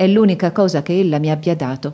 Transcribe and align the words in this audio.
È 0.00 0.06
l'unica 0.06 0.50
cosa 0.50 0.80
che 0.80 0.98
ella 0.98 1.18
mi 1.18 1.30
abbia 1.30 1.54
dato. 1.54 1.92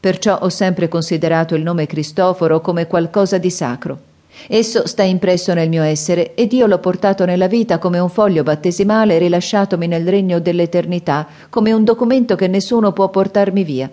Perciò 0.00 0.38
ho 0.40 0.48
sempre 0.48 0.88
considerato 0.88 1.54
il 1.54 1.62
nome 1.62 1.86
Cristoforo 1.86 2.60
come 2.60 2.88
qualcosa 2.88 3.38
di 3.38 3.50
sacro. 3.50 3.98
Esso 4.48 4.88
sta 4.88 5.04
impresso 5.04 5.54
nel 5.54 5.68
mio 5.68 5.84
essere 5.84 6.34
ed 6.34 6.52
io 6.52 6.66
l'ho 6.66 6.80
portato 6.80 7.24
nella 7.24 7.46
vita 7.46 7.78
come 7.78 8.00
un 8.00 8.08
foglio 8.08 8.42
battesimale 8.42 9.18
rilasciatomi 9.18 9.86
nel 9.86 10.08
regno 10.08 10.40
dell'eternità, 10.40 11.24
come 11.48 11.70
un 11.72 11.84
documento 11.84 12.34
che 12.34 12.48
nessuno 12.48 12.90
può 12.90 13.10
portarmi 13.10 13.62
via. 13.62 13.88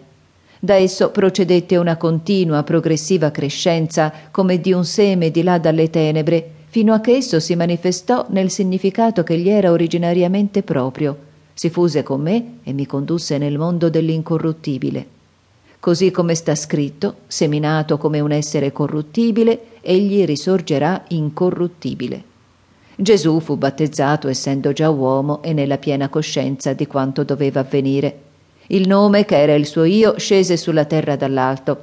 Da 0.60 0.74
esso 0.74 1.12
procedette 1.12 1.78
una 1.78 1.96
continua, 1.96 2.64
progressiva 2.64 3.30
crescenza, 3.30 4.12
come 4.32 4.60
di 4.62 4.74
un 4.74 4.84
seme 4.84 5.30
di 5.30 5.44
là 5.44 5.60
dalle 5.60 5.92
tenebre, 5.92 6.44
fino 6.70 6.92
a 6.92 7.02
che 7.02 7.18
esso 7.18 7.40
si 7.40 7.56
manifestò 7.56 8.26
nel 8.30 8.50
significato 8.50 9.22
che 9.22 9.38
gli 9.38 9.50
era 9.50 9.70
originariamente 9.70 10.64
proprio. 10.64 11.32
Si 11.54 11.70
fuse 11.70 12.04
con 12.04 12.22
me 12.22 12.58
e 12.64 12.74
mi 12.74 12.86
condusse 12.86 13.38
nel 13.38 13.58
mondo 13.58 13.90
dell'incorruttibile. 13.90 15.08
Così 15.80 16.12
come 16.12 16.34
sta 16.34 16.56
scritto, 16.56 17.16
seminato 17.28 17.98
come 17.98 18.20
un 18.22 18.32
essere 18.32 18.72
corruttibile, 18.72 19.80
egli 19.82 20.24
risorgerà 20.24 21.04
incorruttibile. 21.10 22.24
Gesù 22.96 23.40
fu 23.40 23.58
battezzato 23.58 24.30
essendo 24.30 24.72
già 24.72 24.90
uomo 24.90 25.42
e 25.44 25.52
nella 25.52 25.78
piena 25.78 26.10
coscienza 26.10 26.74
di 26.74 26.88
quanto 26.88 27.24
doveva 27.24 27.60
avvenire. 27.60 28.20
Il 28.68 28.88
nome, 28.88 29.26
che 29.26 29.38
era 29.38 29.56
il 29.56 29.66
suo 29.66 29.84
io, 29.84 30.18
scese 30.18 30.56
sulla 30.56 30.86
terra 30.86 31.16
dall'alto. 31.16 31.78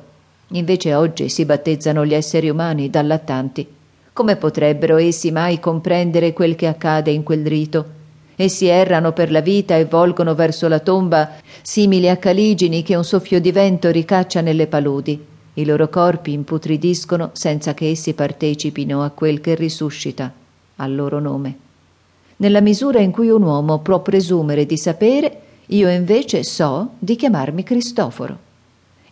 Invece 0.53 0.95
oggi 0.95 1.29
si 1.29 1.45
battezzano 1.45 2.07
gli 2.07 2.15
esseri 2.15 2.49
umani 2.49 2.89
dallattanti. 2.89 3.67
Come 4.15 4.37
potrebbero 4.37 4.97
essi 4.97 5.31
mai 5.31 5.61
comprendere 5.61 6.33
quel 6.33 6.57
che 6.57 6.67
accade 6.67 7.11
in 7.11 7.23
quel 7.23 7.47
rito? 7.47 7.99
Essi 8.41 8.69
errano 8.69 9.13
per 9.13 9.31
la 9.31 9.43
vita 9.43 9.77
e 9.77 9.85
volgono 9.85 10.35
verso 10.35 10.67
la 10.67 10.79
tomba, 10.79 11.33
simili 11.61 12.09
a 12.09 12.17
caligini 12.17 12.83
che 12.83 12.97
un 12.97 13.05
soffio 13.05 13.39
di 13.39 13.53
vento 13.53 13.91
ricaccia 13.91 14.41
nelle 14.41 14.67
paludi. 14.67 15.23
I 15.53 15.65
loro 15.67 15.91
corpi 15.91 16.33
imputridiscono 16.33 17.33
senza 17.35 17.75
che 17.75 17.91
essi 17.91 18.15
partecipino 18.15 19.03
a 19.03 19.11
quel 19.11 19.43
che 19.43 19.55
risuscita 19.55 20.33
al 20.77 20.95
loro 20.95 21.21
nome. 21.21 21.59
Nella 22.37 22.63
misura 22.63 23.01
in 23.01 23.11
cui 23.11 23.29
un 23.29 23.43
uomo 23.43 23.81
può 23.81 24.01
presumere 24.01 24.65
di 24.65 24.79
sapere, 24.79 25.41
io 25.67 25.91
invece 25.91 26.43
so 26.43 26.93
di 26.99 27.17
chiamarmi 27.17 27.63
Cristoforo. 27.63 28.49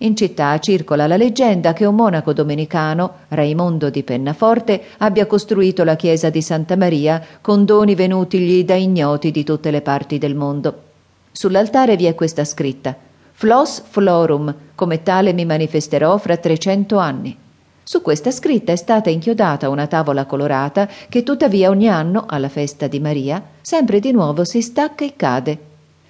In 0.01 0.15
città 0.15 0.57
circola 0.61 1.09
la 1.09 1.17
leggenda 1.17 1.73
che 1.73 1.85
un 1.85 1.97
monaco 1.97 2.33
domenicano, 2.33 3.15
Raimondo 3.29 3.91
di 3.91 4.05
Pennaforte, 4.05 4.81
abbia 4.99 5.27
costruito 5.27 5.83
la 5.83 5.97
chiesa 5.97 6.31
di 6.31 6.41
Santa 6.41 6.77
Maria 6.77 7.21
con 7.41 7.65
doni 7.65 7.97
venutigli 7.97 8.65
da 8.65 8.77
ignoti 8.77 9.33
di 9.33 9.43
tutte 9.43 9.73
le 9.73 9.81
parti 9.81 10.19
del 10.19 10.37
mondo. 10.37 10.83
Sull'altare 11.33 11.97
vi 11.97 12.05
è 12.05 12.15
questa 12.15 12.45
scritta: 12.45 12.95
Flos 13.33 13.83
florum, 13.89 14.55
come 14.77 15.03
tale 15.03 15.33
mi 15.33 15.45
manifesterò 15.45 16.17
fra 16.19 16.37
trecento 16.37 16.99
anni. 16.99 17.37
Su 17.83 18.01
questa 18.01 18.31
scritta 18.31 18.71
è 18.71 18.77
stata 18.77 19.11
inchiodata 19.11 19.69
una 19.69 19.89
tavola 19.89 20.27
colorata 20.27 20.89
che 21.09 21.25
tuttavia 21.25 21.71
ogni 21.71 21.89
anno, 21.89 22.25
alla 22.29 22.49
festa 22.49 22.87
di 22.87 23.01
Maria, 23.01 23.43
sempre 23.63 23.99
di 23.99 24.13
nuovo 24.13 24.45
si 24.45 24.63
stacca 24.63 25.05
e 25.05 25.15
cade. 25.17 25.59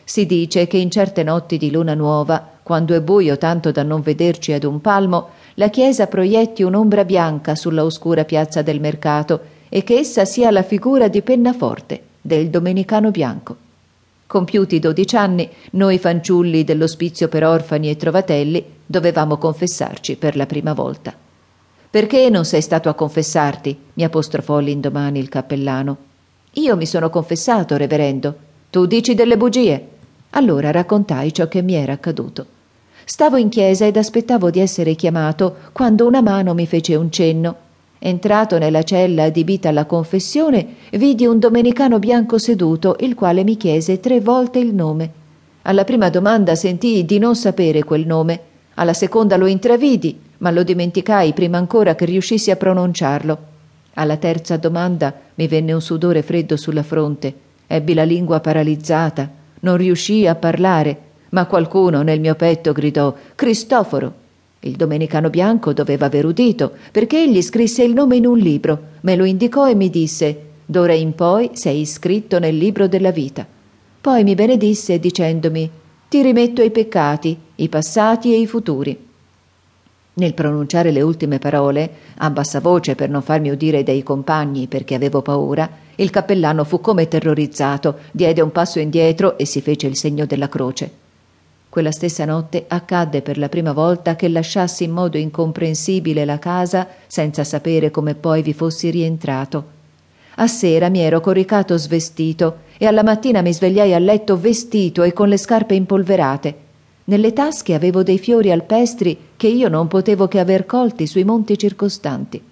Si 0.05 0.27
dice 0.27 0.67
che 0.67 0.77
in 0.77 0.91
certe 0.91 1.23
notti 1.23 1.57
di 1.57 1.71
luna 1.71 1.95
nuova 1.95 2.58
quando 2.69 2.95
è 2.95 3.01
buio 3.01 3.39
tanto 3.39 3.73
da 3.73 3.83
non 3.83 4.03
vederci 4.03 4.53
ad 4.53 4.65
un 4.65 4.83
palmo, 4.83 5.31
la 5.55 5.71
chiesa 5.71 6.07
proietti 6.07 6.63
un'ombra 6.63 7.07
bianca 7.07 7.55
sulla 7.55 7.83
oscura 7.83 8.27
piazza 8.27 8.61
del 8.61 8.79
mercato 8.79 9.41
e 9.71 9.83
che 9.83 9.95
essa 9.95 10.27
sia 10.27 10.51
la 10.51 10.63
figura 10.63 11.09
di 11.09 11.23
Pennaforte, 11.23 12.03
del 12.21 12.51
domenicano 12.51 13.11
bianco. 13.11 13.57
Compiuti 14.27 14.81
dodici 14.81 15.17
anni, 15.17 15.49
noi 15.71 15.97
fanciulli 15.97 16.63
dell'ospizio 16.63 17.29
per 17.29 17.43
orfani 17.43 17.89
e 17.89 17.97
trovatelli 17.97 18.63
dovevamo 18.85 19.39
confessarci 19.39 20.17
per 20.17 20.37
la 20.37 20.45
prima 20.45 20.75
volta. 20.75 21.15
Perché 21.89 22.29
non 22.29 22.45
sei 22.45 22.61
stato 22.61 22.91
a 22.91 22.95
confessarti? 22.95 23.79
mi 23.95 24.05
apostrofò 24.05 24.59
l'indomani 24.59 25.19
il 25.19 25.31
cappellano. 25.31 25.97
Io 26.53 26.77
mi 26.77 26.85
sono 26.85 27.09
confessato, 27.09 27.79
reverendo. 27.79 28.37
Tu 28.69 28.85
dici 28.85 29.15
delle 29.15 29.39
bugie. 29.39 29.89
Allora 30.33 30.71
raccontai 30.71 31.33
ciò 31.33 31.49
che 31.49 31.63
mi 31.63 31.73
era 31.73 31.95
accaduto. 31.95 32.57
Stavo 33.11 33.39
in 33.39 33.49
chiesa 33.49 33.87
ed 33.87 33.97
aspettavo 33.97 34.51
di 34.51 34.61
essere 34.61 34.95
chiamato 34.95 35.57
quando 35.73 36.07
una 36.07 36.21
mano 36.21 36.53
mi 36.53 36.67
fece 36.67 36.95
un 36.95 37.11
cenno. 37.11 37.57
Entrato 37.99 38.59
nella 38.59 38.83
cella 38.83 39.23
adibita 39.23 39.71
alla 39.71 39.87
confessione, 39.87 40.75
vidi 40.93 41.25
un 41.25 41.39
domenicano 41.39 41.99
bianco 41.99 42.37
seduto, 42.37 42.97
il 43.01 43.15
quale 43.15 43.45
mi 43.45 43.57
chiese 43.57 43.99
tre 43.99 44.21
volte 44.21 44.59
il 44.59 44.75
nome. 44.75 45.11
Alla 45.63 45.85
prima 45.85 46.11
domanda 46.11 46.55
sentii 46.55 47.07
di 47.07 47.19
non 47.19 47.35
sapere 47.35 47.83
quel 47.83 48.05
nome. 48.05 48.41
Alla 48.75 48.93
seconda 48.93 49.39
lo 49.39 49.47
intravidi, 49.47 50.21
ma 50.37 50.51
lo 50.51 50.63
dimenticai 50.63 51.33
prima 51.33 51.57
ancora 51.57 51.95
che 51.95 52.05
riuscissi 52.05 52.51
a 52.51 52.57
pronunciarlo. 52.57 53.39
Alla 53.95 54.19
terza 54.19 54.59
domanda 54.59 55.15
mi 55.37 55.49
venne 55.49 55.73
un 55.73 55.81
sudore 55.81 56.21
freddo 56.21 56.59
sulla 56.59 56.83
fronte. 56.83 57.35
Ebbi 57.69 57.95
la 57.95 58.05
lingua 58.05 58.41
paralizzata. 58.41 59.31
Non 59.61 59.79
riuscii 59.79 60.29
a 60.29 60.35
parlare 60.35 61.07
ma 61.31 61.47
qualcuno 61.47 62.03
nel 62.03 62.21
mio 62.21 62.35
petto 62.35 62.73
gridò 62.73 63.15
Cristoforo. 63.35 64.27
Il 64.61 64.77
domenicano 64.77 65.31
bianco 65.31 65.73
doveva 65.73 66.07
aver 66.07 66.25
udito, 66.25 66.73
perché 66.91 67.23
egli 67.23 67.41
scrisse 67.43 67.85
il 67.85 67.93
nome 67.93 68.17
in 68.17 68.27
un 68.27 68.39
libro, 68.39 68.81
me 69.03 69.15
lo 69.15 69.25
indicò 69.25 69.69
e 69.69 69.75
mi 69.75 69.89
disse 69.89 70.47
D'ora 70.67 70.93
in 70.93 71.15
poi 71.15 71.51
sei 71.55 71.81
iscritto 71.81 72.39
nel 72.39 72.57
libro 72.57 72.89
della 72.89 73.11
vita. 73.11 73.47
Poi 74.01 74.23
mi 74.23 74.35
benedisse 74.35 74.99
dicendomi 74.99 75.71
Ti 76.09 76.23
rimetto 76.23 76.63
i 76.63 76.71
peccati, 76.71 77.39
i 77.57 77.69
passati 77.69 78.35
e 78.35 78.41
i 78.41 78.47
futuri. 78.47 79.07
Nel 80.15 80.35
pronunciare 80.35 80.91
le 80.91 81.01
ultime 81.01 81.39
parole, 81.39 81.91
a 82.17 82.29
bassa 82.31 82.61
voce 82.61 82.97
per 82.97 83.09
non 83.09 83.23
farmi 83.23 83.51
udire 83.51 83.85
dai 83.85 84.03
compagni 84.03 84.67
perché 84.67 84.97
avevo 84.97 85.23
paura, 85.23 85.71
il 85.95 86.11
cappellano 86.11 86.65
fu 86.65 86.81
come 86.81 87.07
terrorizzato, 87.07 87.99
diede 88.11 88.41
un 88.41 88.51
passo 88.51 88.81
indietro 88.81 89.39
e 89.39 89.47
si 89.47 89.61
fece 89.61 89.87
il 89.87 89.97
segno 89.97 90.27
della 90.27 90.49
croce. 90.49 91.07
Quella 91.79 91.93
stessa 91.93 92.25
notte 92.25 92.65
accadde 92.67 93.23
per 93.23 93.39
la 93.39 93.49
prima 93.49 93.73
volta 93.73 94.17
che 94.17 94.29
lasciassi 94.29 94.83
in 94.83 94.91
modo 94.91 95.17
incomprensibile 95.17 96.25
la 96.25 96.41
casa 96.41 96.89
senza 97.07 97.45
sapere 97.45 97.93
come 97.93 98.17
poi 98.17 98.43
vi 98.43 98.53
fossi 98.53 98.91
rientrato. 98.91 99.65
A 100.35 100.49
sera 100.49 100.89
mi 100.89 100.99
ero 100.99 101.21
coricato 101.21 101.77
svestito 101.77 102.63
e 102.79 102.87
alla 102.87 103.05
mattina 103.05 103.43
mi 103.43 103.55
svegliai 103.55 103.95
a 103.95 104.01
letto 104.01 104.37
vestito 104.37 105.05
e 105.05 105.13
con 105.13 105.29
le 105.29 105.37
scarpe 105.37 105.77
impolverate. 105.77 106.57
Nelle 107.05 107.33
tasche 107.33 107.75
avevo 107.75 108.03
dei 108.03 108.19
fiori 108.19 108.51
alpestri 108.51 109.17
che 109.37 109.47
io 109.47 109.69
non 109.69 109.87
potevo 109.87 110.27
che 110.27 110.41
aver 110.41 110.67
colti 110.67 111.07
sui 111.07 111.23
monti 111.23 111.57
circostanti. 111.57 112.43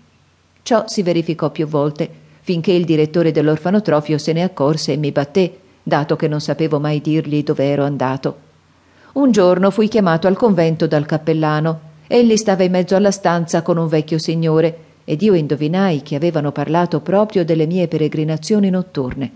Ciò 0.62 0.84
si 0.86 1.02
verificò 1.02 1.50
più 1.50 1.66
volte, 1.66 2.08
finché 2.42 2.70
il 2.70 2.84
direttore 2.84 3.32
dell'orfanotrofio 3.32 4.18
se 4.18 4.32
ne 4.32 4.44
accorse 4.44 4.92
e 4.92 4.96
mi 4.96 5.10
batté, 5.10 5.58
dato 5.82 6.14
che 6.14 6.28
non 6.28 6.40
sapevo 6.40 6.78
mai 6.78 7.00
dirgli 7.00 7.42
dove 7.42 7.64
ero 7.64 7.82
andato. 7.82 8.44
Un 9.16 9.30
giorno 9.30 9.70
fui 9.70 9.88
chiamato 9.88 10.26
al 10.26 10.36
convento 10.36 10.86
dal 10.86 11.06
cappellano. 11.06 11.80
Egli 12.06 12.36
stava 12.36 12.64
in 12.64 12.72
mezzo 12.72 12.96
alla 12.96 13.10
stanza 13.10 13.62
con 13.62 13.78
un 13.78 13.88
vecchio 13.88 14.18
signore 14.18 14.78
ed 15.04 15.22
io 15.22 15.32
indovinai 15.32 16.02
che 16.02 16.16
avevano 16.16 16.52
parlato 16.52 17.00
proprio 17.00 17.42
delle 17.42 17.64
mie 17.64 17.88
peregrinazioni 17.88 18.68
notturne. 18.68 19.30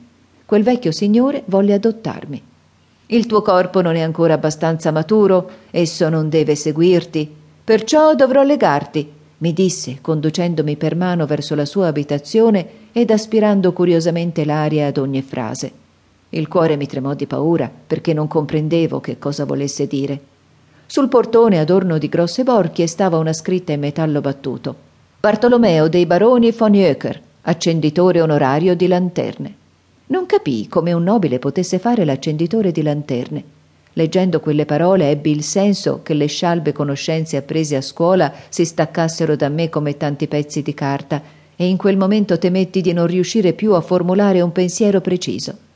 Quel 0.45 0.63
vecchio 0.63 0.93
signore 0.93 1.45
volle 1.47 1.73
adottarmi. 1.73 2.43
Il 3.07 3.25
tuo 3.25 3.41
corpo 3.41 3.81
non 3.81 3.97
è 3.97 4.03
ancora 4.03 4.35
abbastanza 4.35 4.91
maturo, 4.91 5.51
esso 5.71 6.11
non 6.11 6.29
deve 6.29 6.57
seguirti, 6.57 7.35
perciò 7.65 8.15
dovrò 8.15 8.43
legarti, 8.43 9.11
mi 9.39 9.55
disse, 9.55 10.01
conducendomi 10.03 10.77
per 10.77 10.95
mano 10.95 11.25
verso 11.25 11.55
la 11.55 11.65
sua 11.65 11.87
abitazione 11.87 12.67
ed 12.93 13.11
aspirando 13.11 13.73
curiosamente 13.73 14.45
l'aria 14.45 14.89
ad 14.89 14.99
ogni 14.99 15.23
frase. 15.23 15.80
Il 16.31 16.47
cuore 16.47 16.77
mi 16.77 16.87
tremò 16.87 17.15
di 17.15 17.27
paura 17.27 17.71
perché 17.87 18.13
non 18.13 18.29
comprendevo 18.29 19.01
che 19.01 19.19
cosa 19.19 19.45
volesse 19.45 19.87
dire. 19.87 20.21
Sul 20.87 21.09
portone 21.09 21.59
adorno 21.59 21.99
di 21.99 22.09
grosse 22.09 22.45
borchie 22.45 22.87
stava 22.87 23.19
una 23.19 23.33
scritta 23.33 23.73
in 23.73 23.81
metallo 23.81 24.21
battuto. 24.21 24.75
Bartolomeo 25.21 25.89
dei 25.89 26.07
baroni 26.07 26.53
von 26.53 26.73
Jöcker, 26.73 27.21
accenditore 27.43 28.21
onorario 28.21 28.75
di 28.77 28.87
lanterne. 28.87 29.55
Non 30.07 30.27
capii 30.27 30.69
come 30.69 30.93
un 30.93 31.03
nobile 31.03 31.39
potesse 31.39 31.79
fare 31.79 32.05
l'accenditore 32.05 32.71
di 32.71 32.83
lanterne. 32.83 33.45
Leggendo 33.95 34.39
quelle 34.39 34.67
parole 34.67 35.11
ebbi 35.11 35.33
il 35.33 35.43
senso 35.43 36.01
che 36.03 36.15
le 36.15 36.27
scialbe 36.27 36.73
conoscenze 36.73 37.37
apprese 37.37 37.75
a 37.75 37.81
scuola 37.81 38.33
si 38.49 38.65
staccassero 38.65 39.35
da 39.35 39.49
me 39.49 39.69
come 39.69 39.97
tanti 39.97 40.29
pezzi 40.29 40.63
di 40.63 40.75
carta 40.75 41.21
e 41.57 41.67
in 41.67 41.77
quel 41.77 41.97
momento 41.97 42.39
temetti 42.39 42.81
di 42.81 42.93
non 42.93 43.07
riuscire 43.07 43.53
più 43.53 43.75
a 43.75 43.81
formulare 43.81 44.41
un 44.41 44.53
pensiero 44.53 45.01
preciso. 45.01 45.69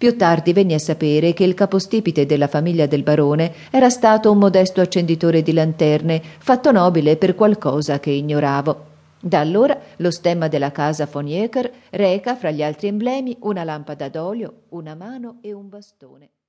Più 0.00 0.16
tardi 0.16 0.54
venni 0.54 0.72
a 0.72 0.78
sapere 0.78 1.34
che 1.34 1.44
il 1.44 1.52
capostipite 1.52 2.24
della 2.24 2.48
famiglia 2.48 2.86
del 2.86 3.02
barone 3.02 3.52
era 3.70 3.90
stato 3.90 4.32
un 4.32 4.38
modesto 4.38 4.80
accenditore 4.80 5.42
di 5.42 5.52
lanterne, 5.52 6.22
fatto 6.38 6.72
nobile 6.72 7.18
per 7.18 7.34
qualcosa 7.34 8.00
che 8.00 8.08
ignoravo. 8.08 8.86
Da 9.20 9.40
allora 9.40 9.78
lo 9.96 10.10
stemma 10.10 10.48
della 10.48 10.72
casa 10.72 11.06
von 11.12 11.28
Eker 11.28 11.70
reca 11.90 12.34
fra 12.34 12.50
gli 12.50 12.62
altri 12.62 12.88
emblemi 12.88 13.36
una 13.40 13.62
lampada 13.62 14.08
d'olio, 14.08 14.62
una 14.70 14.94
mano 14.94 15.36
e 15.42 15.52
un 15.52 15.68
bastone. 15.68 16.30